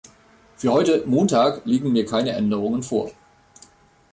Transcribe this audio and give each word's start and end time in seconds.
Für 0.55 0.71
heute- 0.71 1.03
Montag- 1.05 1.61
liegen 1.65 1.91
mir 1.91 2.07
keine 2.07 2.31
Änderungen 2.31 2.81
vor. 2.81 3.11